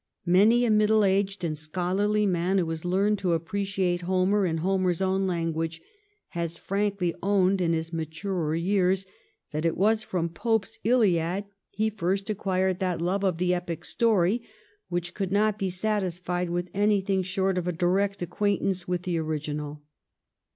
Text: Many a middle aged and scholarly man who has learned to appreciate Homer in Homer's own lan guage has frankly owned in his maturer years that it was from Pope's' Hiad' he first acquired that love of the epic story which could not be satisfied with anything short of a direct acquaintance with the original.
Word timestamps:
Many 0.25 0.65
a 0.65 0.71
middle 0.71 1.05
aged 1.05 1.43
and 1.43 1.55
scholarly 1.55 2.25
man 2.25 2.57
who 2.57 2.67
has 2.71 2.83
learned 2.83 3.19
to 3.19 3.33
appreciate 3.33 4.01
Homer 4.01 4.47
in 4.47 4.57
Homer's 4.57 4.99
own 4.99 5.27
lan 5.27 5.51
guage 5.53 5.79
has 6.29 6.57
frankly 6.57 7.13
owned 7.21 7.61
in 7.61 7.73
his 7.73 7.93
maturer 7.93 8.55
years 8.55 9.05
that 9.51 9.63
it 9.63 9.77
was 9.77 10.01
from 10.01 10.27
Pope's' 10.29 10.79
Hiad' 10.83 11.45
he 11.69 11.91
first 11.91 12.31
acquired 12.31 12.79
that 12.79 12.99
love 12.99 13.23
of 13.23 13.37
the 13.37 13.53
epic 13.53 13.85
story 13.85 14.41
which 14.89 15.13
could 15.13 15.31
not 15.31 15.59
be 15.59 15.69
satisfied 15.69 16.49
with 16.49 16.71
anything 16.73 17.21
short 17.21 17.59
of 17.59 17.67
a 17.67 17.71
direct 17.71 18.23
acquaintance 18.23 18.87
with 18.87 19.03
the 19.03 19.19
original. 19.19 19.83